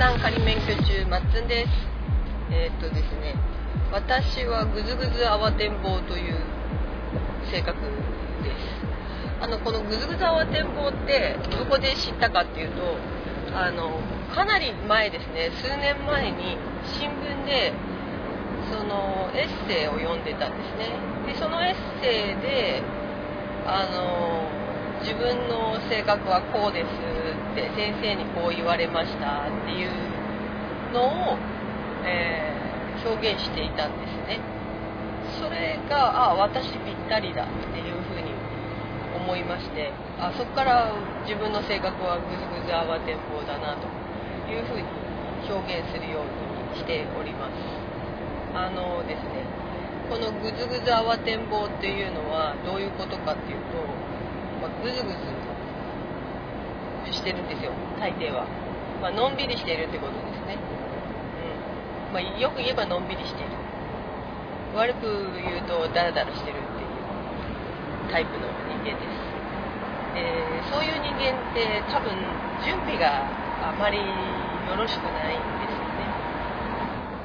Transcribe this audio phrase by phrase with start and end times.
[0.00, 1.68] さん仮免許中まっつんです。
[2.50, 3.34] えー、っとですね
[3.92, 6.40] 私はぐずぐず慌てんぼうという
[7.52, 8.80] 性格です。
[9.42, 12.96] あのこのぐずぐず慌てんぼうってどこで知ったかっていうと
[13.54, 14.00] あの
[14.34, 15.50] かなり前ですね。
[15.60, 16.56] 数年前に
[16.96, 17.74] 新聞で
[18.72, 20.96] そのエッセイを読んでたんですね。
[21.26, 22.82] でそのエッセイで
[23.66, 24.59] あの
[25.00, 29.90] 自分の性格はこうですって先生にこう言われましたっていう
[30.92, 31.38] のを、
[32.04, 34.40] えー、表現していたんですね。
[35.38, 38.32] それがあ私ぴったりだっていうふうに
[39.16, 40.92] 思いましてあそこから
[41.22, 43.86] 自分の性格はぐずぐず慌てんぼうだなと
[44.50, 44.84] いうふうに
[45.48, 47.52] 表現するようにしております。
[48.52, 49.46] あのですね
[50.10, 53.78] このぐずぐず慌てんぼうっていうのはどういうことかっていうと、
[54.60, 55.16] まあ、ぐずぐず
[57.12, 58.46] してるんですよ大抵は、
[59.00, 60.56] まあのんびりしているってことですね、
[62.08, 62.14] うん。
[62.14, 63.50] まあ、よく言えばのんびりしている。
[64.76, 66.88] 悪く言うとダラダラしてるっていう
[68.10, 69.18] タイプの人間です。
[70.14, 70.22] で
[70.70, 72.14] そういう人間って多分
[72.62, 73.26] 準備が
[73.66, 74.04] あまりよ
[74.76, 76.06] ろしくないんですよね。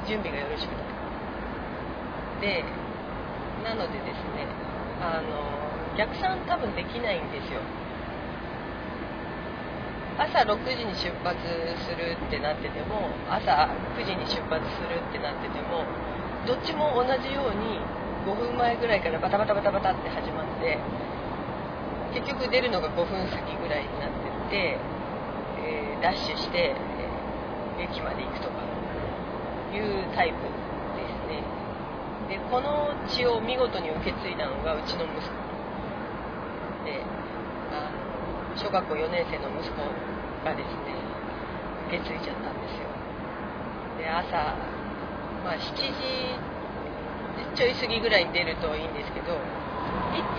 [0.08, 0.86] 準備がよろしくない。
[2.41, 2.66] で
[3.63, 4.47] なのでですね
[5.02, 5.64] あの
[5.97, 7.61] 逆算多分できないんですよ。
[10.17, 11.35] 朝6時に出発
[11.83, 13.67] するってなってても朝
[13.99, 15.83] 9時に出発するってなってても
[16.47, 17.83] どっちも同じように
[18.25, 20.79] 5分前ぐらいからバタバタバタバタって始まって
[22.16, 24.11] 結局出るのが5分先ぐらいになっ
[24.49, 24.79] てて、
[25.67, 28.63] えー、ダッシュして、えー、駅まで行くとか
[29.75, 30.39] いうタイプ
[30.95, 31.43] ですね。
[32.29, 35.45] でこの血を見事に受け継いだのがうちの息子
[36.85, 37.03] で
[37.73, 38.06] あの
[38.55, 39.83] 小学校4年生の息子
[40.43, 40.95] がですね
[41.88, 42.88] 受け継いじゃったんですよ。
[43.99, 44.55] で朝
[45.45, 45.93] まあ、7時
[47.53, 49.38] ちょい過ぎぐらいに出るといいんですけどい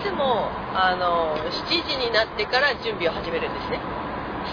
[0.03, 3.79] つもあの7時になってから準備を始めるんですね。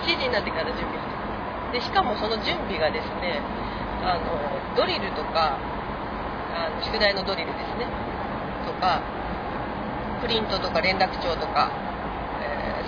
[0.06, 1.80] 7時になってから準備を始める。
[1.80, 3.42] でしかもその準備がですね
[4.06, 5.58] あのドリルとか
[6.54, 7.91] あの宿題のドリルですね。
[8.66, 9.03] とか
[10.22, 11.69] プリントとか連絡帳とか、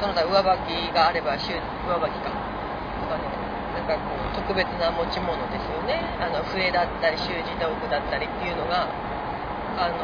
[0.00, 2.30] その他上履きがあれば上履きか。
[3.00, 3.24] とかね
[3.76, 6.00] なんかこう特別な持ち物ですよね。
[6.20, 8.88] あの笛だったり習字道具だったりっていうのが
[9.78, 10.00] あの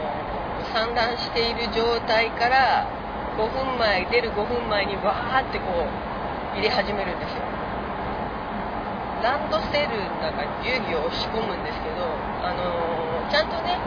[0.73, 2.87] 散乱している状態から
[3.37, 7.43] 5分前出る5分前にわーってこう入れ始めるんですよ。
[9.23, 12.03] ランドセルなんかぎゅうぎゅう押し込むんですけど
[12.43, 13.79] あのちゃんとね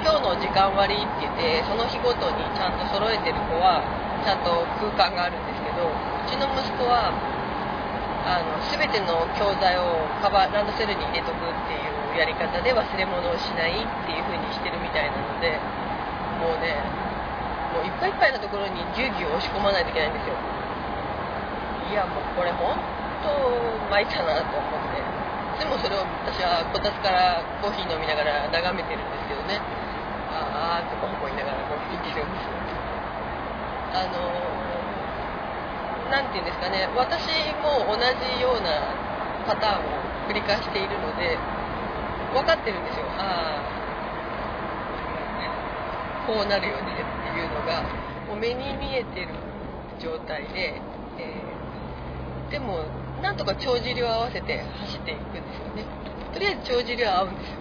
[0.00, 3.84] 今日の時間割って言ってその日ごとにちゃんと揃えてる子は
[4.24, 5.92] ちゃんと空間があるんですけどう
[6.24, 7.12] ちの息子は
[8.24, 15.60] あの全ての教材をカバーランドセルに入れとくっていうやり方で忘れ物をしないっていう風にしてるみたいなので
[16.40, 16.80] もうね
[17.76, 20.38] もういっぱいいっぱいのところにぎゅうぎゅう押し込まないといけないんですよ。
[21.90, 22.72] いやもうこれ本
[23.20, 23.28] 当
[23.90, 25.04] 参ったなと思って。
[25.58, 29.60] でもそれを私はこたつからコーヒー飲みながら眺めてるんですけどね。
[30.32, 32.54] ああって思いながらこう見てるんですよ。
[33.94, 34.18] あの
[36.10, 36.88] 何て言うんですかね。
[36.96, 37.30] 私
[37.62, 38.92] も同じような
[39.46, 39.88] パターンを
[40.28, 41.38] 繰り返しているので
[42.34, 43.06] 分かってるんですよ。
[43.18, 43.74] ああ
[46.26, 47.82] こうなるよねっていうのが
[48.26, 49.28] もう目に見えてる
[50.00, 50.80] 状態で、
[51.18, 52.84] えー、でも
[53.22, 55.84] なんとか帳尻を合わせて走っていくんですよね。
[56.32, 57.56] とりあえず帳尻は合うんですよ。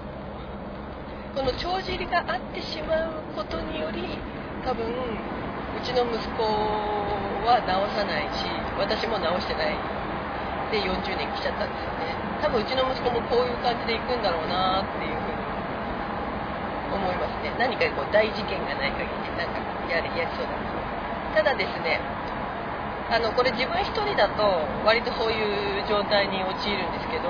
[1.35, 4.17] この帳尻が合ってしまうことにより
[4.63, 4.85] 多分
[5.83, 6.47] ちの息子
[7.43, 8.47] は直さないし
[8.79, 9.75] 私も直してない
[10.71, 12.17] で40年来ちゃったんですよね。
[12.41, 15.43] 多分うちの息子もこういう感じで行くんだろうなっていうふうに
[16.97, 17.53] 思いますね。
[17.59, 19.59] 何かこう大事件がない限りなんか
[19.91, 20.73] やりやりそうだな
[21.35, 21.99] ただですね
[23.09, 24.41] あのこれ自分一人だと
[24.85, 27.29] 割とそういう状態に陥るんですけど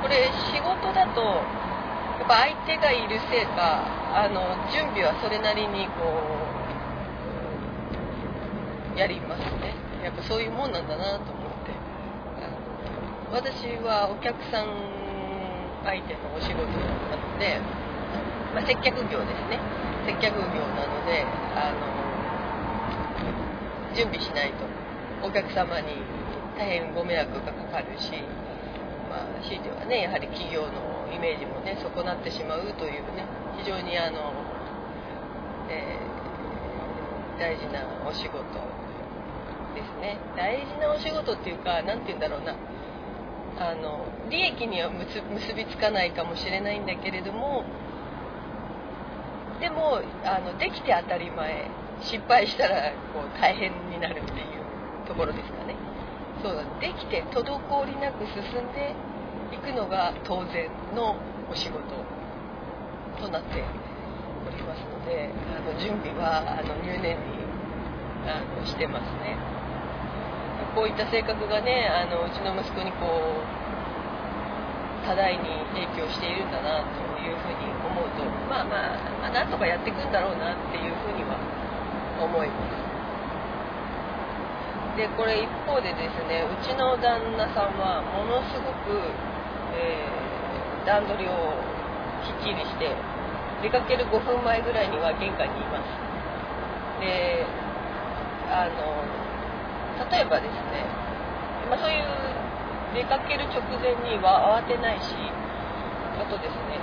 [0.00, 3.84] これ仕事だとやっぱ相手がいるせいか
[4.14, 6.06] あの準備はそれなりにこ
[6.48, 6.51] う
[9.02, 9.74] やりますね。
[10.04, 11.74] やっぱそういうもんなんだなと思って。
[13.34, 14.70] 私はお客さん
[15.82, 17.58] 相手のお仕事なので、
[18.54, 19.58] まあ、接客業ですね。
[20.06, 21.82] 接客業なのであの
[23.96, 24.66] 準備しないと
[25.26, 25.98] お客様に
[26.56, 28.12] 大変ご迷惑がかかるし、
[29.10, 33.26] まあ、強いてはねやはり企業のイメージもね損なってしまうというね
[33.58, 34.32] 非常にあの、
[35.70, 38.42] えー、大事なお仕事
[39.74, 40.18] ですね。
[40.36, 42.54] 大事なお仕事っていうか何て言うんだろうな。
[43.58, 45.20] あの利益には結
[45.54, 47.64] びつかないかもしれないんだけれども
[49.60, 51.70] でもあのできて当たり前。
[52.02, 55.76] 失敗したらこう大変になるっていうところですかね。
[56.42, 58.94] そうだできて滞りなく進んで
[59.52, 61.14] いくのが当然の
[61.48, 61.78] お仕事
[63.20, 63.62] となって
[64.44, 67.22] おりますのであの準備はあの入念に
[68.26, 69.36] あのしてますね。
[70.74, 73.62] こういった性格がねあのうちの息子にこう
[75.04, 81.36] 多大に影響しているんだなというふうに思うとまあまあ、まあ、なんとかやっていくんだろうなっていうふうには
[82.20, 82.82] 思います。
[84.96, 89.00] でこれ一方でですねうちの旦那さんはものすごく、
[89.72, 91.32] えー、段取りを
[92.20, 92.92] きっちりして
[93.62, 95.88] 出かける5分前ぐらいには玄関にいます。
[97.00, 97.46] で
[98.50, 99.21] あの
[100.10, 100.86] 例えばですね、
[101.70, 102.04] まあ、そういう
[102.94, 106.80] 出かける直前には慌てないしあとですね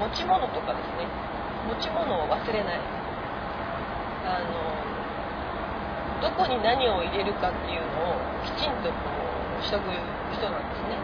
[0.00, 1.06] 持ち物とかですね
[1.68, 2.80] 持ち物を忘れない。
[4.24, 4.56] あの
[6.20, 8.96] どこに何を入れるかっていうのをきちんとこ
[9.60, 9.92] うしとく
[10.32, 10.96] 人なんですね。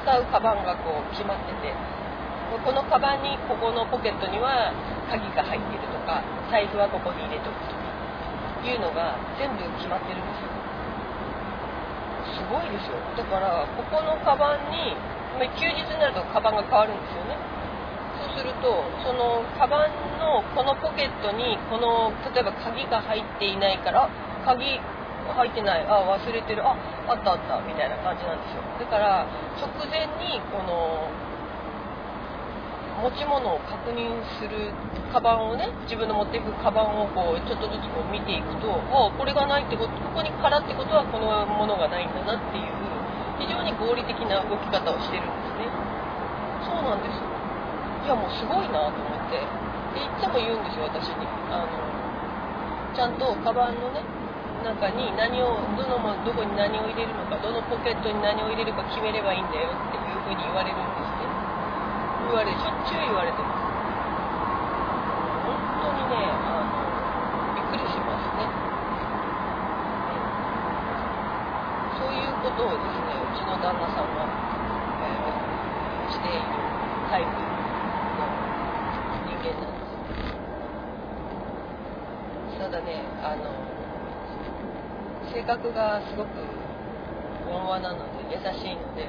[0.00, 1.74] 使うカバンがこう決まってて
[2.64, 4.72] このカバンにここのポケットには
[5.08, 7.81] 鍵が入っているとか財布はここに入れとくとか。
[8.68, 10.52] いうのが全部決まってるんですよ。
[12.38, 12.96] すごいですよ。
[13.16, 14.94] だからここのカバンに
[15.58, 17.36] 休日になるとカバンが変わるんですよね。
[18.22, 24.08] そうするとそのカバンのこのポケットにこの例えば鍵が入っていないから
[24.44, 24.78] 鍵
[25.26, 26.76] 入ってないあ忘れてるあ
[27.08, 28.62] あったあったみたいな感じなんですよ。
[28.78, 29.26] だから
[29.58, 31.08] 直前にこの
[33.02, 34.70] 持ち物を確認する
[35.10, 42.70] カバンをね自分の持っていくカバンをこうちょっとずつこう見ていくとあこれがないってことここに空ってことはこのものがないんだなっていう
[43.42, 45.66] 非常に合理的な動き方をしてるんですね。
[46.62, 47.18] そうなんです。
[47.18, 49.42] いやもうすごいなと思って。
[49.98, 51.26] でいつも言うんですよ私に。
[51.50, 51.66] あの
[52.94, 54.04] ちゃんとカバンのね
[54.62, 60.91] 中に何をどのどこに何を入れるのかどのポケットに何を入れるか決めればいいんだよっていうふうに言われるん
[62.32, 63.60] 言われしょっちゅう言われてます。
[65.44, 65.52] 本
[65.84, 66.80] 当にねあの
[67.52, 68.48] びっくりしますね。
[72.00, 74.24] そういうことをですねうちの旦那さんは、
[75.04, 76.40] えー、している
[77.12, 78.24] タイプの
[79.28, 79.84] 人間なんで
[82.56, 82.64] す。
[82.64, 83.44] ただねあの
[85.34, 86.28] 性格がすごく
[87.52, 89.04] 温和なので優しいので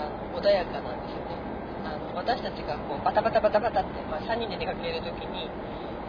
[0.00, 1.55] あの穏やかなんですよね。
[1.86, 5.46] あの私たちがこうバタバタバタバタって、まあ、3人で出かける時に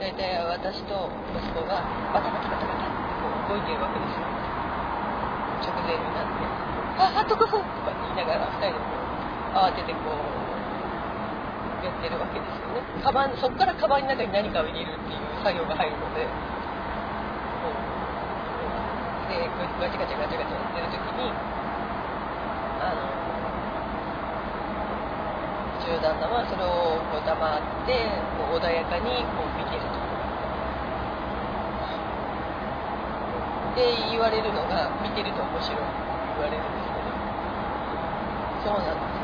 [0.01, 4.25] 大体私と息子がバタバタバタバタってこう動いてるわけですよ
[5.69, 6.41] 直前になって
[6.97, 8.89] 「ああと5分!」とか言いながら2人でこ
[9.53, 10.37] う慌ててこう
[11.85, 16.29] やってるわけですよねカバンそこからカバンの中に何かを入れるっていう作業が入るのでこ
[17.69, 17.97] う
[19.29, 19.49] で
[19.81, 21.31] ガチャガチャガチャガチャやってる時に
[22.81, 23.01] あの
[25.87, 27.95] 中旦那はそれをこう黙って
[28.35, 29.95] こう穏やかにこう見てると。
[33.79, 37.13] で言われるのが見てると面白い言われるんですけど
[38.67, 39.21] そうなんです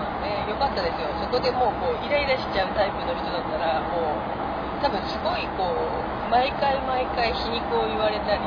[0.00, 8.42] まあねよかったですよそこでもうこうイライラしちゃうタイプの人だったらもう多分すごいこう毎回毎回皮肉を言われたり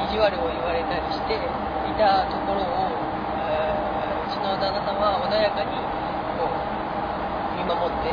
[0.00, 1.44] 意地悪を言われたりしてい
[2.00, 2.88] たところを、
[3.46, 5.76] えー、うちの旦那さんは穏やかに
[7.68, 8.08] 守って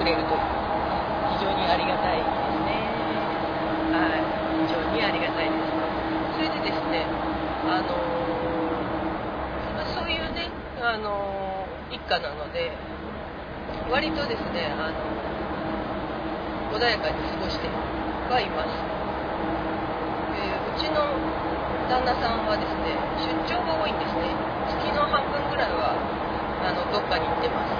[0.00, 0.32] くれると。
[1.36, 2.80] 非常にありがたいですね。
[3.92, 4.24] はい。
[4.64, 5.68] 非常にありがたいです。
[6.36, 7.04] それでですね
[7.68, 7.92] あの
[9.94, 10.48] そういうね
[10.80, 12.72] あの一家なので
[13.90, 18.68] 割とですねあの穏やかに過ごしてはいます。
[20.36, 21.08] うちの
[21.88, 24.28] 旦那さんはですね出張が多いんですね。
[24.68, 25.96] 月の半分ぐらいは
[26.66, 27.70] あのどっかに行ってます、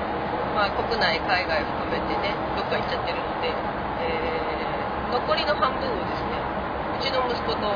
[0.55, 6.38] まあ、国内海外含めてねどっか行っちゃってるので、えー、残りの半分をですね
[6.95, 7.66] うちの息子と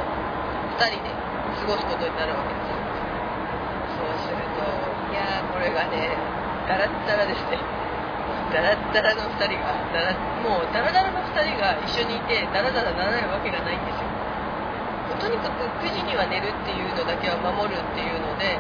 [0.79, 2.79] 2人で過ごすことになるわけです
[3.99, 4.63] そうすると
[5.11, 6.15] いやーこれがね
[6.71, 7.59] ダラッダラですね。
[8.55, 10.15] ダラッダラの2人がダラ
[10.47, 14.07] もうダラダラの2人が一緒にいてダラダラならないわけがないんですよ。
[15.19, 18.55] とにかく9時には寝るっていうのだけは守るっていうので、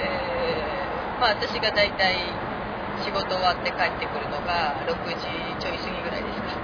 [0.00, 0.75] えー
[1.20, 2.16] まあ私が大体
[3.04, 5.28] 仕事終わって帰ってくるのが6時
[5.60, 6.56] ちょい過ぎぐらいですか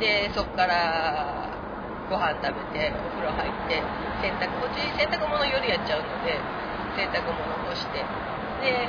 [0.00, 1.48] でそこから
[2.08, 3.82] ご飯食べてお風呂入って
[4.22, 6.38] 洗濯こっち洗濯物夜やっちゃうので
[6.96, 8.04] 洗濯物干して
[8.60, 8.88] で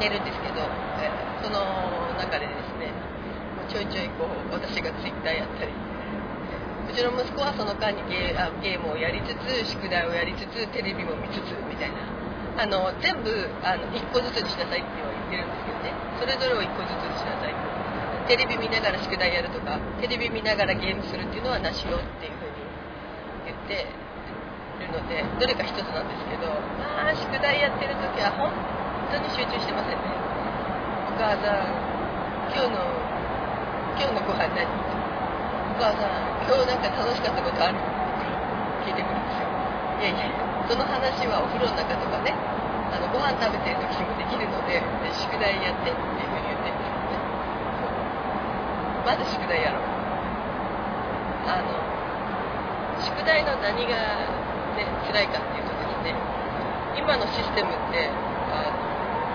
[0.00, 0.66] 寝るんですけど、
[1.40, 1.62] その
[2.18, 2.90] 中でですね
[3.70, 12.02] ちょいちょいこう私がツイッターやったりうちの息子はその間にゲーあゲームをやりつつ宿題をやりつつテレビも見つつみたいな
[12.56, 13.30] あの全部
[13.62, 15.90] あの1個ずつにしなさいっては言ってるんですけどね。
[16.20, 17.54] それぞれを1個ずつにしなさい
[18.28, 22.64] テレビ見ながら宿題やるとかテレビ見ながらゲームするっていうのはなしよっていうふうに
[23.44, 23.84] 言って
[24.80, 26.48] るのでどれか一つなんですけど
[26.80, 28.48] まあ宿題やってる時は本
[29.12, 30.08] 当に集中してませんね。
[31.10, 31.68] お母さん
[32.54, 32.80] 今日の
[33.98, 34.64] 今日のご飯何？
[34.64, 37.76] お母さん今日なんか楽しかったことある？
[37.76, 39.48] って聞いてくるんですよ。
[40.00, 40.53] いやいや。
[40.68, 42.32] その話はお風呂の中とかね
[42.88, 44.80] あのご飯食べてる時もできるので
[45.12, 46.70] 宿題やってっていうふうに言って。
[46.70, 47.18] るんですね
[49.04, 49.94] まず宿題やろう。
[51.44, 51.76] あの
[53.04, 54.24] 宿題の何が
[54.80, 56.16] ね辛いかっていうとですね
[56.96, 58.08] 今のシステムって
[58.48, 58.72] あ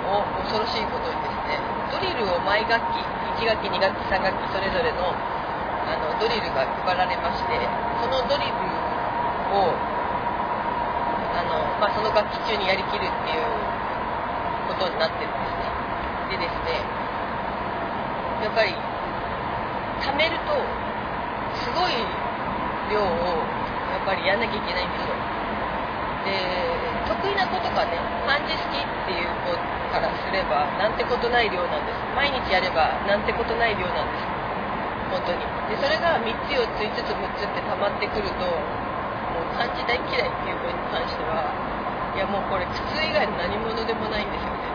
[0.02, 1.62] の恐ろしいことにですね
[1.94, 3.06] ドリルを毎学期
[3.46, 7.54] 1学期2学期3学期それぞれのあのドリルが配られまして
[8.02, 8.54] そのドリル
[9.50, 9.74] を、
[11.80, 13.48] まあ、その楽器中にやりきるっていう
[14.68, 15.72] ことになってるんですね。
[16.30, 16.84] でですね
[18.44, 18.76] やっぱり
[20.04, 20.54] 貯めると
[21.58, 21.96] すごい
[22.92, 23.04] 量を
[23.92, 25.16] やっぱりやんなきゃいけないんですよ
[26.24, 26.32] で
[27.08, 29.58] 得意な子とかね漢字好きっていう子
[29.90, 31.98] からすればなんてことない量なんです。
[32.16, 34.28] 毎日やればなんてことない量なんです。
[35.10, 35.42] 本当に。
[35.74, 41.50] でそれが3つ4つ5つ6つって溜まってくるともう漢字大嫌いっていう子に関しては
[42.16, 44.70] いやもうこれ靴以外の何者でもないんですよね。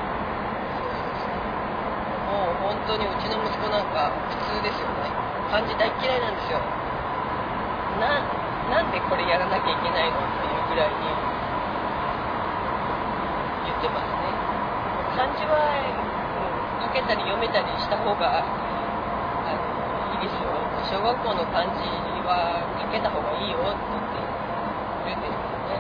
[2.31, 5.11] もう本当にうちの息子なんか普通ですよね。
[5.51, 6.59] 漢字大嫌いなんですよ。
[8.01, 8.23] な
[8.71, 10.97] なんでこれやらなきゃいけないのっていうぐらいに
[13.67, 14.35] 言ってますね。
[15.15, 15.55] 漢字は
[16.83, 18.43] 書けたり読めたりした方が
[20.13, 20.51] いいですよ
[20.91, 21.83] 小学校の漢字
[22.27, 23.95] は書けた方がいいよって
[25.07, 25.79] 言ってるんですよね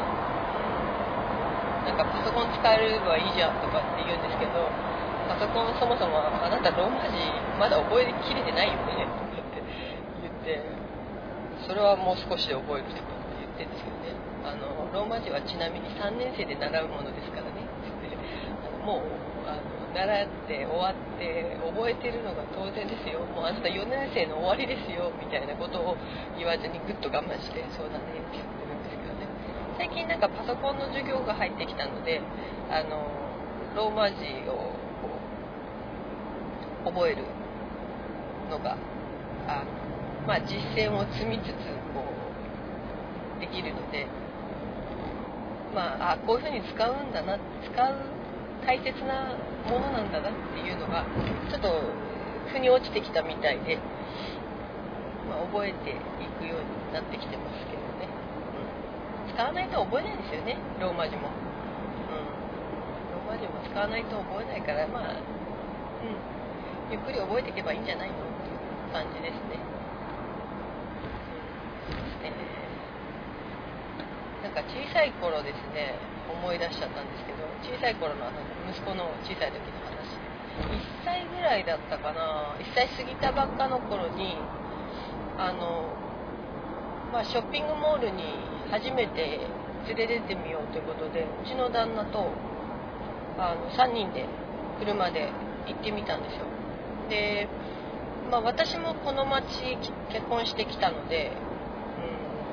[1.94, 4.66] んかパソコン使えればいいじゃんとかって言うんですけど
[5.30, 7.16] パソコンそもそもあなたローマ字
[7.56, 9.62] まだ覚えきれてないよねとかって
[10.26, 10.60] 言って
[11.66, 14.12] それはもう少しで覚えるとかって言ってるんですけどね。
[14.44, 17.64] あのローマ字はちなみに3年生で習うものですからね。
[18.84, 23.20] もうあの習って終わって覚えてるのが当然ですよ。
[23.32, 25.96] もうあなた4年生の終わりですよみたいなことを
[26.36, 28.63] 言わずにぐっと我慢してそうだねって言ってるんです。
[29.76, 32.20] 最近なんかパソコンの授業が入ってきたので
[32.70, 33.10] あの
[33.74, 34.16] ローマ字
[34.48, 34.72] を
[36.84, 37.24] 覚える
[38.50, 38.76] のが
[39.48, 39.64] あ
[40.26, 41.48] まあ実践を積みつつ
[41.92, 42.04] こ
[43.36, 44.06] うできるので
[45.74, 48.14] まああこういうふうに使うんだな使う
[48.64, 49.36] 大切な
[49.68, 51.04] ものなんだなっていうのが
[51.50, 51.68] ちょっと
[52.52, 53.76] 腑に落ちてきたみたいで、
[55.28, 55.94] まあ、覚えてい
[56.38, 57.83] くようになってきてますけど、
[59.34, 60.56] 使わないと覚えないですよね。
[60.78, 61.34] ローマ字も、うん、
[63.10, 66.14] ローマ字も使わないと覚えないからまあ、うん、
[66.94, 68.62] ゆっくり覚えていけばいいんじゃないのっていう
[68.94, 69.58] 感じですね、
[74.38, 75.98] うん、なんか小さい頃ですね
[76.30, 78.38] 思い出しちゃったんですけど小さい頃のあの
[78.70, 80.14] 息子の小さい時の話。
[80.54, 82.54] 1歳ぐらいだったかな。
[82.62, 84.38] 1歳過ぎたばっかの頃に
[85.36, 85.90] あの、
[87.12, 89.38] まあ、ショッピングモールに初めて
[89.86, 92.26] 連れ出てみようということでうちの旦那と
[93.38, 94.26] あの3人で
[94.80, 95.30] 車で
[95.68, 96.46] 行ってみたんですよ。
[97.08, 97.48] で、
[98.32, 99.46] まあ、私もこの町
[100.10, 101.30] 結婚してきたので、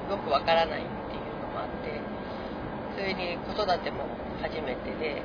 [0.07, 1.99] うん、よくわからないっていうのもあって
[2.93, 4.05] それに子育ても
[4.41, 5.23] 初めてで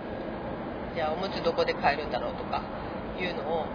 [0.94, 2.62] じゃあおむつどこで買えるんだろうとか
[3.20, 3.66] いうのを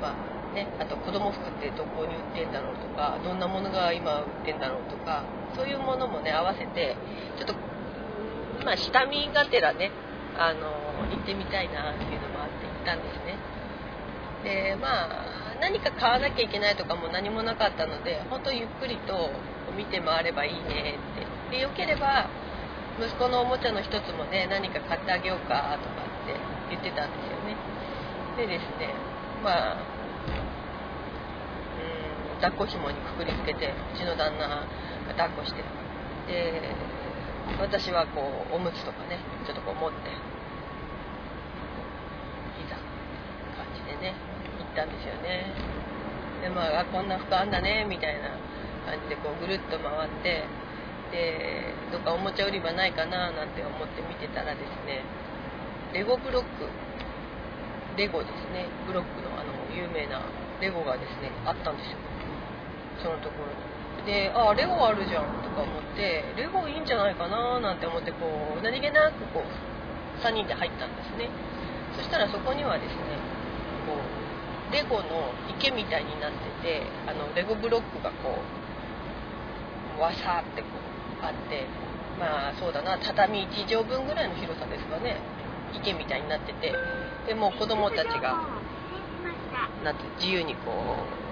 [0.00, 5.24] まあねあと子供服ってどこに売ってんだろうとかどんなものが今売ってんだろうとか
[5.56, 6.96] そういうものもね合わせて
[7.38, 7.54] ちょっと
[8.64, 9.90] まあ下見がてらね
[10.38, 10.68] あの
[11.10, 13.38] 行ってみたいなっていうのもあって行ったんですね。
[14.44, 19.30] でまあ何か買わなきゃいけないとかも何もなかったので本当ゆっくりと
[19.76, 20.98] 見て回ればいいね
[21.48, 21.56] って。
[21.56, 22.28] でよければ
[22.98, 26.34] 息子のおもちゃの一つもね何か買ってあげようかとかって
[26.70, 27.56] 言ってたんですよね。
[28.36, 28.92] でですね
[29.44, 29.95] まあ
[32.40, 34.66] 抱っこ紐にくくりつけてうちの旦那が
[35.08, 35.62] 抱っこして
[36.26, 36.62] で
[37.60, 40.08] 私はこうおむつとかねちょっとこう持って
[42.60, 42.76] いざ
[43.56, 44.14] 感じでね
[44.58, 45.54] 行ったんですよね。
[46.42, 48.36] でまあこんな服あんだねみたいな
[48.84, 50.44] 感じでこうぐるっと回って
[51.12, 55.00] でどっかおもちゃ売り場ないかななんて思って見てたらですね
[55.94, 56.48] レゴブロック
[57.96, 58.68] レゴですね。
[58.86, 60.20] ブロックのあの有名な
[60.60, 61.96] レゴがですねあったんですよ。
[63.02, 71.28] そのところであレゴあるじゃんとか思ってレゴいいんじゃないかななんて思ってこう何気なくこう3人で入ったんですね。
[71.96, 73.00] そしたらそこにはですね
[73.86, 73.94] こ
[74.70, 78.38] うレゴの池みたいになっててあのレゴブロックがこ
[79.98, 80.68] うわさってこ
[81.22, 81.66] うあって
[82.18, 85.20] まあそうだな畳1畳分ぐらいの広さですかね。
[85.74, 86.72] 池みたいになってて
[87.26, 88.38] でもう子供たちが
[89.84, 91.25] なんて自由にこう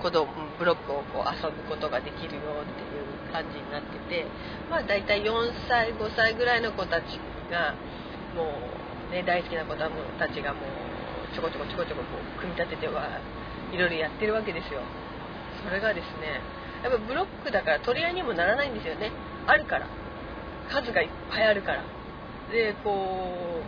[0.00, 0.26] 子供
[0.58, 4.26] ブロックをこう遊ぶことができるよっていう感じになってて
[4.68, 5.32] まあ大体4
[5.68, 7.74] 歳5歳ぐらいの子たちが
[8.34, 8.52] も
[9.10, 13.20] う、ね、大好きな子供たちがもうちょこちょこちょこちょここう組み立てては
[13.72, 14.80] いろいろやってるわけですよ。
[15.62, 16.40] それがですね
[16.82, 19.12] やっぱブロックだから取り合いにもならないんですよね。
[19.46, 19.86] あるから。
[20.70, 21.84] 数がいっぱいあるから。
[22.50, 22.90] でこ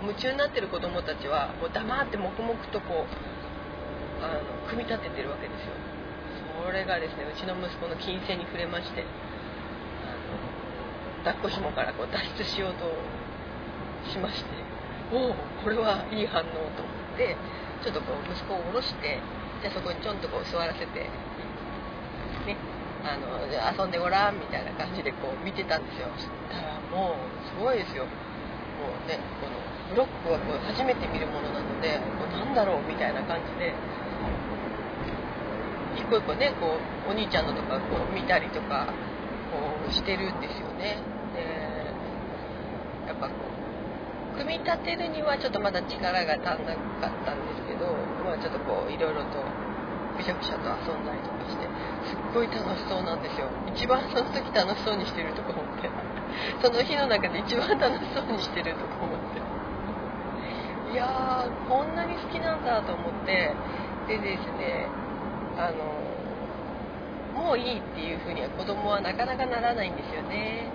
[0.02, 5.81] う夢中になってる子供たちはもう黙って黙々とこうあの組み立ててるわけですよ。
[6.64, 12.86] それがですねうちの息子の金星に触れましてあの抱っこ紐からこう脱出しようと
[14.10, 14.50] しまして
[15.12, 16.44] おおこれはいい反応
[16.78, 17.36] と思って
[17.82, 19.18] ちょっとこう息子を下ろして
[19.60, 20.86] じゃあそこにちょんとこう座らせて
[22.46, 22.56] ね
[23.02, 26.06] あの遊んでごらんみたいな感じでこう見てたんですよ。
[26.14, 28.06] そしたらもうすごいですよ。
[28.06, 29.58] こうねこの
[29.90, 33.74] ブロックはこう初めて見るものなのでこうなんだろうみたいな感じで
[36.12, 36.76] 個一個ねこ
[37.08, 38.92] うお兄ちゃんのとかこう見たりとか
[39.48, 39.56] こ
[39.88, 41.00] うしてるんですよね。
[41.32, 43.34] でやっぱこ
[44.36, 47.88] う組み立てるにはちょっとまだ力が足んなかったんですけど、
[48.24, 49.40] まあ、ちょっとこういろいろと
[50.16, 51.64] くしゃくしゃと遊んだりとかして
[52.08, 53.48] すっごい楽しそうなんですよ。
[53.72, 55.88] 一番その時楽しそうにしてるとか思って。
[56.60, 59.40] その日の中で一番楽しそうにしてるとか思って。
[60.92, 63.54] いやーこんなに好きなんだと思って。
[64.08, 64.88] でですね
[65.56, 66.01] あの
[67.42, 70.70] もういいっていうふうには子供はなかなかならないんですよね。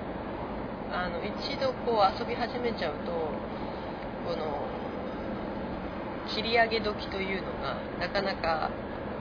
[0.91, 4.67] あの一度こう遊び始めちゃうとこの
[6.27, 8.69] 切り上げ時というのがなかなか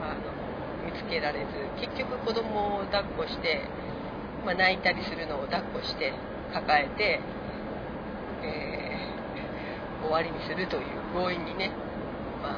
[0.01, 1.47] あの見つけられず
[1.79, 3.63] 結局子供を抱っこして、
[4.45, 6.13] まあ、泣いたりするのを抱っこして
[6.53, 7.21] 抱えて、
[8.43, 10.83] えー、終わりにするという
[11.13, 11.71] 強引にね、
[12.43, 12.57] まあ、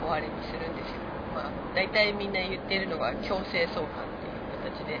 [0.00, 1.00] 終わりにするんですよ、
[1.34, 4.17] まあ、大体みんな言ってるのが強制送還
[4.68, 5.00] っていう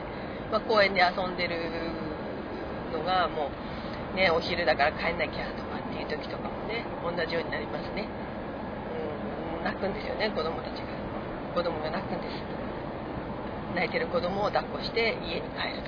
[0.50, 1.56] まあ、公園で遊んでる
[2.92, 3.50] のがも
[4.12, 8.08] う、ね、お昼だから帰んなきゃとかっていう時とかもね同じようになりますね、
[9.58, 10.98] うん、泣くんですよね子供たちが。
[11.54, 12.42] 子供が泣くんです。
[13.74, 15.82] 泣いてる子供を抱っこして家に帰る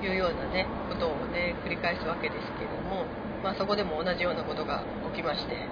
[0.00, 3.04] というようなねことをね繰り返すわけですけれども、
[3.42, 5.66] まあ、そこでも同じようなことが起きまして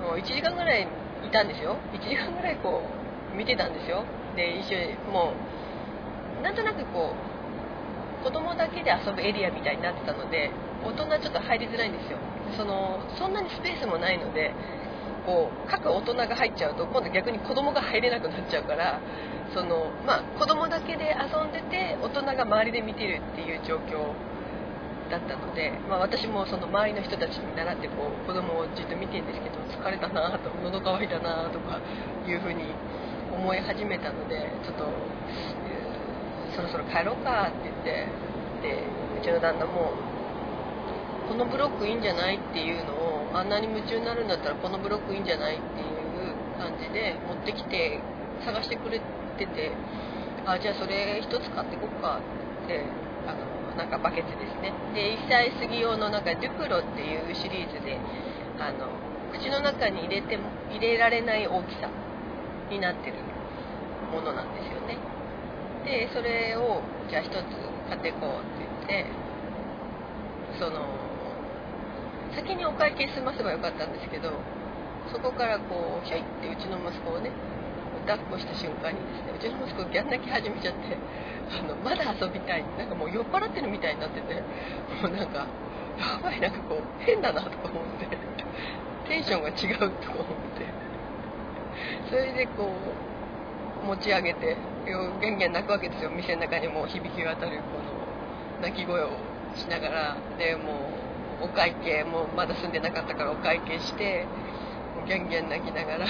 [0.00, 0.86] もう1時間ぐらい
[1.26, 1.76] いたんですよ。
[1.92, 2.82] 1時間ぐらいこ
[3.34, 4.04] う見てたんですよ。
[4.36, 5.34] で一緒にもう
[6.42, 10.50] なんとなくこう子供だけで遊ぶエリアみたいになってたので
[10.84, 12.18] 大人ちょっと入りづらいんですよ。
[12.56, 14.52] そのそんなにスペースもないので
[15.24, 19.00] こう各大人が入っちゃうと今度逆に子供が入れなくなっちゃうから
[19.54, 24.12] その、まあ、子供だけで遊んでて大人が周りで見てるっていう状況
[25.10, 31.80] だったので、まあ、私もその周りの人たちに習ってこう子供をじっと見てるんですけど疲れたなと喉乾いたなとか
[32.26, 32.64] いうふうに
[33.32, 34.84] 思い始めたのでちょっと、
[36.54, 38.06] そろそろ帰ろうかって言って
[38.62, 38.84] で
[39.20, 39.92] うちの旦那も
[41.28, 42.36] このブロックいいんじゃない？
[42.36, 45.56] っていうのをあんなに夢中になるんだったらこのブロックいいんじゃない？
[45.56, 48.00] っていう感じで持ってきて
[48.44, 49.00] 探してくれ
[49.38, 49.72] てて
[50.44, 52.20] あじゃあそれ1つ買ってこっか
[52.64, 52.84] って
[53.26, 54.72] あのなんかバケツですね。
[54.94, 57.96] で1歳過ぎ用のなんかデュクロっていうシリーズで
[58.60, 58.90] あの
[59.32, 61.88] 口の中に入れても入れられない大きさ
[62.68, 63.16] になってる
[64.12, 64.98] ものなんですよね。
[65.84, 67.30] でそれをじゃあ1つ
[67.88, 69.06] 買ってこうって言って
[70.58, 70.86] その
[72.34, 74.32] 先にお会計済ませばよかったんですけど
[75.12, 77.30] そこからこうひょいってうちの息子をね
[78.06, 80.96] 抱っこした瞬間にですねうちの息子ギャン泣き始めちゃって
[81.52, 84.42] あのまだ遊びたいなんかもう酔っ払ってるみたいになってて
[85.02, 85.46] もうなんか
[85.98, 88.08] やばいなんかこう変だなとか思って
[89.08, 90.66] テンションが違うとか思って
[92.08, 92.70] それでこ
[93.82, 96.10] う持ち上げてゲンゲン泣くわけですよ。
[96.10, 99.10] 店の中にも響き渡るこの泣き声を
[99.54, 100.16] しながら。
[100.38, 100.72] でも
[101.42, 104.26] うお会計もまだ住んでなかったからお会計して
[105.06, 106.06] ギャンギャン泣きながら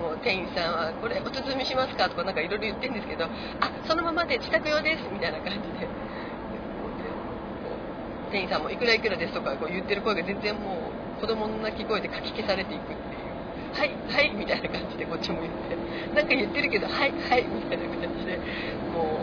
[0.00, 3.24] もう店員さんは「これお包みしますか?」とかなんかいろいろ言ってるんですけど
[3.62, 5.86] 「あそのままで自宅用です」みたいな感じで。
[8.32, 12.98] 店員さんも「いくらいくらです」とかこう言ってる声が全然もう子供の泣き声でかき消されていくっていう
[13.76, 15.76] 「はいはい」みたいな感じでこっちも言って
[16.16, 18.38] なんか言ってるけど「はいはい」みたいな感じで
[18.92, 19.20] も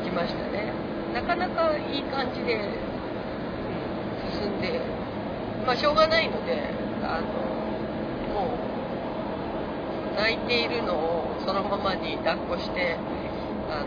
[0.00, 0.72] う来ましたね。
[1.12, 2.58] なかなかいい感じで、
[4.32, 4.80] 進んで
[5.64, 6.58] まあしょうがないので
[7.04, 7.28] あの
[8.34, 8.50] も
[10.12, 12.96] う泣いているのをそのままに抱っこして
[13.70, 13.86] あの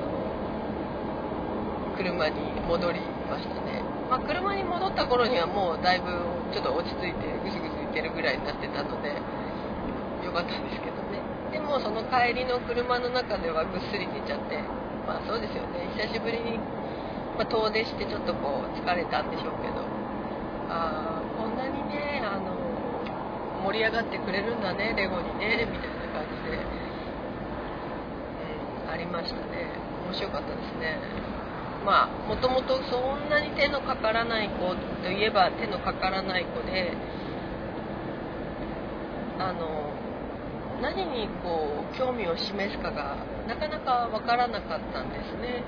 [1.97, 2.35] 車に
[2.67, 3.83] 戻りましたね。
[4.09, 6.11] まあ、車に戻った頃にはもうだいぶ
[6.53, 9.21] ちょっと落ち着いてぐずぐずいけるぐらいになってたので
[10.27, 11.23] よかったんですけどね。
[11.51, 14.59] でもその帰りの車の中ではぐっすり寝ちゃって。
[15.07, 15.87] まあそうですよね。
[15.95, 16.59] 久しぶりに、
[17.39, 19.87] まあ、遠出してちょっとこう疲れたんでしょうけど。
[20.67, 22.51] ああこんなにねあの
[23.63, 24.93] 盛り上がってくれるんだね。
[24.97, 25.63] レゴにね。
[25.71, 26.59] みたいな感じで、
[28.83, 29.71] うん、ありましたね。
[30.11, 30.99] 面白かったですね。
[31.85, 36.91] まあもともとそんなに手のかからない子といえば手のかからない子で
[39.39, 39.86] あの
[40.81, 45.63] 何にこう興味を示すかがなかなか分からなかったんですね、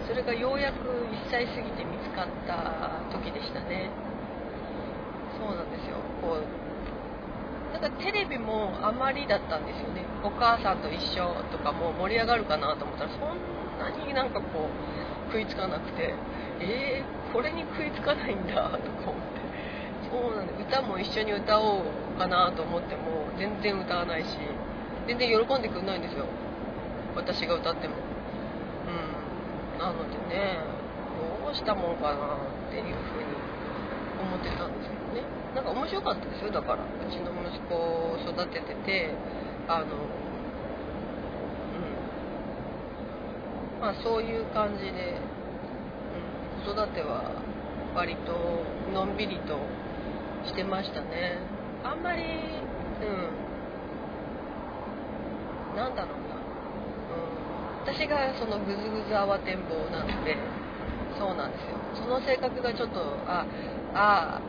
[0.00, 3.90] うん、それがようやく1歳過ぎて見つかった時でしたね。
[5.38, 5.96] そうなんですよ。
[6.20, 10.04] こうなんかテレビもあまりだったんですよね。
[10.24, 13.38] お母さんと一緒とかも盛り上がるかなと思ったらそん
[13.78, 14.68] なになんかこ
[15.28, 16.14] う食いつかなくて
[16.60, 19.38] えー、これに食いつかないんだとか思って。
[20.10, 24.36] そうなんで歌も一緒に歌おうかなと思っても全然歌わないし
[25.06, 26.26] 全然喜んでくれないんですよ。
[27.16, 27.94] 私が歌っても。
[27.94, 29.78] うん。
[29.78, 30.58] なのでね
[31.44, 33.38] どうしたもんかなっていうふうに
[34.20, 35.22] 思ってたんですけどね。
[35.54, 36.50] なんか面白かったですよ。
[36.50, 39.14] だからうちの息子を育ててて
[39.66, 39.86] あの
[43.80, 45.20] まあそういう感じで、
[46.58, 47.42] うん、子育ては
[47.94, 49.56] 割とのんびりと
[50.44, 51.57] してましたね。
[51.84, 53.48] あんまりうん。
[55.76, 60.36] なんだろうな、うん、私がそのグズグズ慌てんぼうなので
[61.16, 61.78] そうなんですよ。
[61.94, 63.46] その性格がちょっとあ
[63.94, 64.40] あ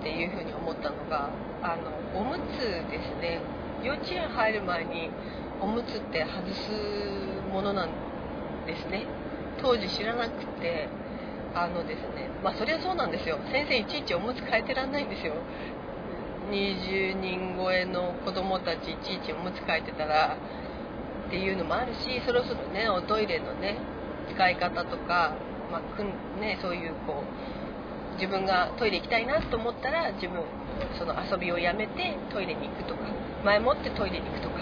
[0.00, 1.30] っていうふうに思ったのが
[1.62, 2.58] あのおむつ
[2.90, 3.40] ですね。
[3.84, 5.10] 幼稚園入る前に
[5.60, 6.70] おむつって外す
[7.52, 7.88] ものなん
[8.66, 9.06] ですね。
[9.62, 10.88] 当時知らなくて
[11.64, 13.38] あのですねまあそりゃそうなんですよ。
[13.50, 15.34] 先生いちいちおむつ変えてらんないんですよ。
[16.50, 20.36] 20人超えの子供たちいちいちおむつ替えてたら
[21.26, 23.76] っていうのもあるしそろそろねおトイレのね
[24.32, 25.36] 使い方とか、
[25.70, 30.42] まあくんね、そういうこう自分がトイレ行きたいなと思ったら自分
[30.98, 33.00] その遊びをやめてトイレに行くとか
[33.44, 34.56] 前もってトイレに行くとか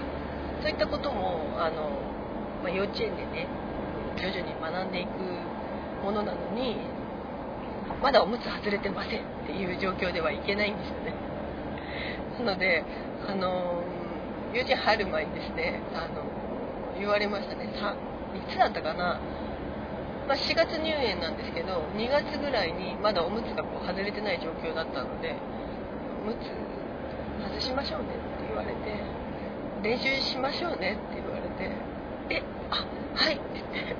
[0.62, 1.90] そういったこともあの、
[2.62, 3.46] まあ、幼稚園でね
[4.16, 5.10] 徐々に学んでいく
[6.06, 6.76] ものなのに
[8.00, 11.14] まだおむつ外れてませんっていう状況ではいけないんですよね。
[12.38, 12.84] なので
[13.26, 13.82] あの
[14.54, 16.22] 幼稚園入る前にですねあの
[16.96, 17.74] 言われましたね。
[17.80, 17.96] さ
[18.36, 19.18] いつだったかな、
[20.28, 25.34] まあ、4月入園なんですけど2月ぐらいにまだおむつがこう外れてない状況だったので
[26.22, 29.02] おむつ外しましょうねって言われて
[29.82, 31.72] 練習しましょうねって言われて
[32.30, 33.96] えあはいって言って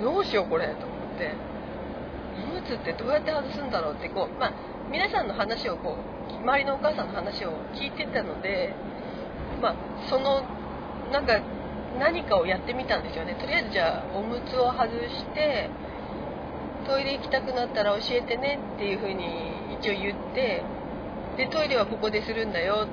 [0.00, 0.93] どうしようこれと。
[1.14, 1.34] って
[2.42, 4.52] おむつってどうやって外すんだろうってこうまあ
[4.90, 5.96] 皆さんの話をこ
[6.30, 8.74] う周りのお母さんの話を聞いてたので
[9.62, 9.74] まあ
[10.10, 10.42] その
[11.12, 11.40] なんか
[11.98, 13.34] 何かをやってみたんですよね。
[13.34, 15.70] とりあえずじゃあおむつを外して
[16.86, 19.24] トイレ行きたくなったら教えてねっていう風に
[19.80, 20.62] 一応言って
[21.36, 22.86] でトイレはここでするんだよ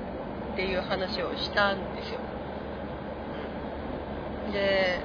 [0.52, 2.20] っていう話をしたんですよ。
[4.52, 5.00] で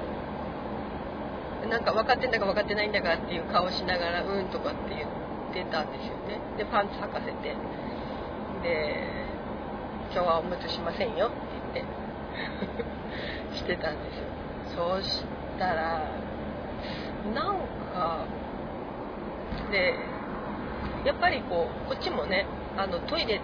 [1.68, 6.40] なんか分かってんだか分かってないんだかっていう顔しながら「うん」とかって言ってたんですよね。
[6.56, 7.56] でパンツ履かせて。
[8.62, 9.18] で
[10.12, 11.36] 「今日はおむつしませんよ」って
[11.74, 12.08] 言って。
[13.56, 14.24] してたんですよ。
[14.76, 15.24] そうし
[15.58, 16.02] たら
[17.34, 17.56] なん
[17.92, 18.24] か
[19.70, 19.94] で
[21.04, 23.40] やっぱりこうこっちもねあのトイレ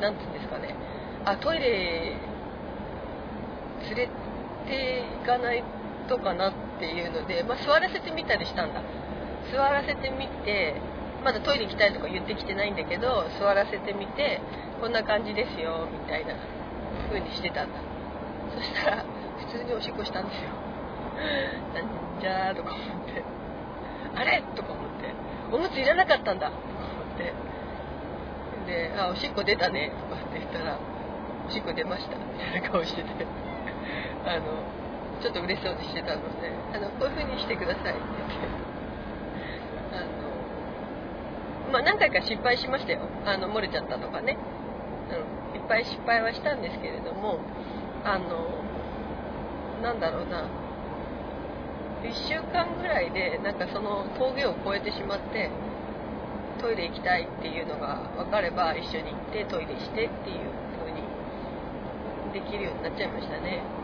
[0.00, 0.74] 何て言うんですかね。
[1.24, 2.16] あトイレ
[3.82, 4.08] 連れ
[4.66, 5.62] て行かない
[6.08, 8.82] とかなってていうので、まあ、座らせてみたりしたんだ。
[9.52, 10.80] 座らせてみて
[11.24, 14.40] まだトイレ行きたいとか言ってきてないんだけど座らせてみて
[14.80, 16.34] こんな感じですよみたいな
[17.08, 17.80] 風にしてたんだ。
[18.54, 19.04] そしたら
[19.38, 20.50] 普通におしっこしたんですよ。
[21.74, 23.22] なんじゃーとか思って。
[24.14, 25.14] あれとか思って。
[25.50, 26.48] おむついらなかったんだ。
[26.48, 26.58] とか
[26.92, 27.32] 思って。
[28.66, 30.76] で「あおしっこ出たね」とかって言ったら
[31.48, 32.16] 「おしっこ出ました。
[32.16, 33.08] みたいな顔してて。
[34.26, 34.77] あの
[35.20, 38.00] ちょっと嬉しそうにしてたのであのこういう風にしてくださいって。
[38.18, 38.34] 言って
[39.92, 43.00] あのまあ何回か失敗しましたよ。
[43.24, 44.38] あの漏れちゃったとかね、
[45.52, 47.40] うん、いっぱい失敗はしたんですけれども
[48.04, 48.48] あの
[49.82, 50.48] なんだろうな。
[52.02, 55.50] 1週間ぐらいでなんかその峠を越えてしまって
[56.60, 60.46] トイレ行きたいっていうのが分かれば一緒に行ってトイレしてっていう
[60.78, 61.02] 風に
[62.32, 63.77] できるようになっちゃいましたね。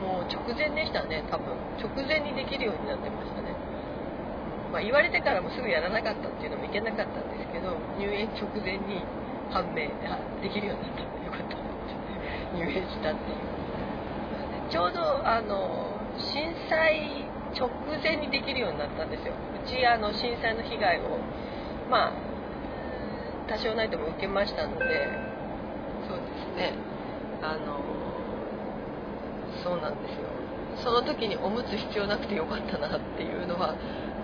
[0.00, 1.52] もう直前でしたね多分。
[1.80, 3.54] 直前にできるようになってましたね、
[4.72, 9.02] まあ、言われてからもすぐやらなかったっていうのもいけなかったんですけど入園直前に
[9.50, 9.88] 判明
[10.40, 11.56] できるようになったよかった
[12.56, 13.50] 入園したっていう
[14.70, 17.26] ちょうどあの震災
[17.58, 17.68] 直
[18.02, 19.34] 前にできるようになったんですよ。
[19.34, 21.18] うちあの震災の被害を
[21.90, 22.12] まあ
[23.48, 24.84] 多少ないとも受けましたので
[26.06, 26.74] そうですね。
[27.42, 27.80] あの
[29.62, 30.28] そうなんですよ。
[30.82, 33.74] その時におむつ必要なくてよかったなっていうのは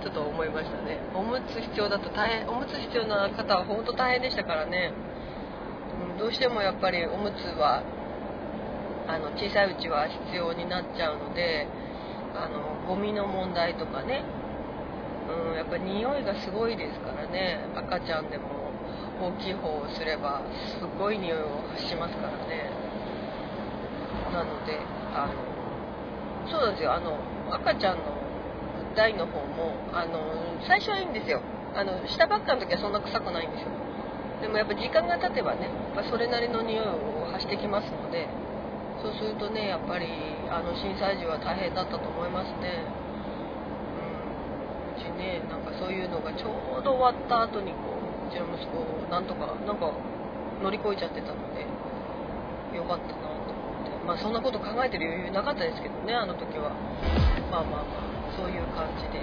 [0.02, 0.98] ちょっと思いましたね。
[1.14, 4.92] おむつ必要だと大変おむつ必要な方は本当大変でしたからね、
[6.12, 7.82] うん、どうしてもやっぱりおむつは
[9.08, 11.66] あの小さいうちは必要になっちゃうので
[12.34, 14.24] あのゴミの問題とかね、
[15.28, 17.66] うん、やっぱ匂いがすごいですからね。
[17.74, 18.48] 赤ちゃんでも
[19.20, 20.42] 大きい方をすれば
[20.78, 22.70] すごい匂いを発しますからね。
[24.32, 24.80] なので
[25.16, 25.34] あの
[26.50, 26.92] そうなんですよ。
[26.92, 27.18] あの
[27.50, 28.04] 赤ちゃんの
[28.94, 30.20] 台の方もあの
[30.66, 31.40] 最初はいいんですよ。
[31.74, 33.68] あの下ばっかの時はそんな臭くないんですよ。
[34.40, 35.64] でもやっぱ時間が経てばね
[35.96, 38.28] やっぱそれなりの匂いを発してきますので
[39.00, 40.06] そうするとねやっぱり
[40.50, 42.84] あの震災時は大変だったと思いますね、
[44.96, 49.92] うん、うちねなんかそういうのがちょうど終わった後にこううちの息子をなんとかなんか
[50.62, 51.64] 乗り越えちゃってたので
[52.76, 53.75] よかったなと思
[54.06, 56.70] まあそんなこと考えてる余裕なかったですけどねあの時は。
[57.50, 59.22] まあまあまあそういう感じで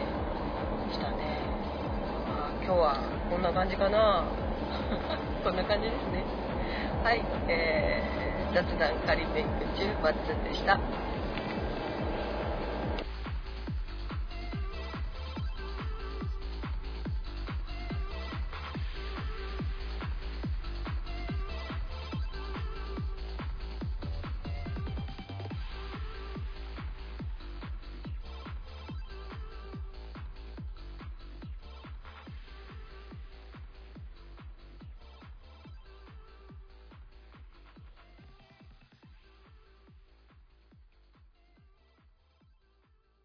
[0.92, 1.40] したね、
[2.26, 2.98] まあ、今日は
[3.30, 4.26] こんな感じかな。
[5.44, 6.24] こんな感じですね。
[7.04, 8.24] はいえー
[8.54, 10.80] 雑談仮メイク中バッツンでした。